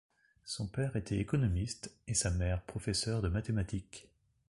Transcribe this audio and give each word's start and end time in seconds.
Son 0.45 0.65
père 0.65 0.95
était 0.95 1.19
économiste 1.19 1.93
et 2.07 2.15
sa 2.15 2.31
mère 2.31 2.63
professeur 2.63 3.21
de 3.21 3.27
mathématiques. 3.29 4.07